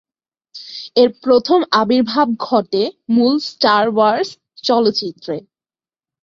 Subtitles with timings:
[0.95, 2.83] এর প্রথম আবির্ভাব ঘটে
[3.15, 4.29] মূল স্টার ওয়ার্স
[4.63, 5.35] চলচ্চিত্রে।